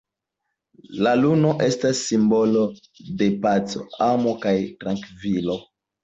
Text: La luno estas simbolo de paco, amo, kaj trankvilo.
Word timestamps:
La 1.07 1.09
luno 1.17 1.49
estas 1.65 1.99
simbolo 2.07 2.63
de 3.19 3.27
paco, 3.43 3.83
amo, 4.07 4.33
kaj 4.47 4.55
trankvilo. 4.85 5.59